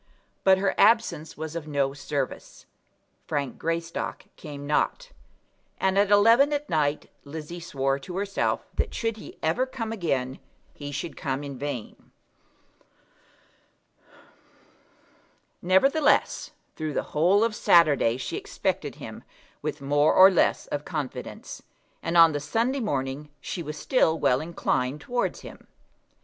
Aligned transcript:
But 0.43 0.57
her 0.57 0.73
absence 0.79 1.37
was 1.37 1.55
of 1.55 1.67
no 1.67 1.93
service. 1.93 2.65
Frank 3.27 3.59
Greystock 3.59 4.25
came 4.35 4.65
not; 4.65 5.11
and 5.79 5.95
at 5.95 6.09
eleven 6.09 6.51
at 6.51 6.67
night 6.67 7.11
Lizzie 7.23 7.59
swore 7.59 7.99
to 7.99 8.17
herself 8.17 8.65
that 8.73 8.95
should 8.95 9.17
he 9.17 9.37
ever 9.43 9.67
come 9.67 9.91
again, 9.91 10.39
he 10.73 10.91
should 10.91 11.15
come 11.15 11.43
in 11.43 11.55
vain. 11.59 12.09
Nevertheless, 15.61 16.49
through 16.75 16.93
the 16.93 17.03
whole 17.13 17.43
of 17.43 17.53
Saturday 17.55 18.17
she 18.17 18.37
expected 18.37 18.95
him 18.95 19.23
with 19.61 19.81
more 19.81 20.15
or 20.15 20.31
less 20.31 20.65
of 20.65 20.83
confidence, 20.83 21.61
and 22.01 22.17
on 22.17 22.31
the 22.31 22.39
Sunday 22.39 22.79
morning 22.79 23.29
she 23.39 23.61
was 23.61 23.77
still 23.77 24.17
well 24.17 24.41
inclined 24.41 24.99
towards 24.99 25.41
him. 25.41 25.67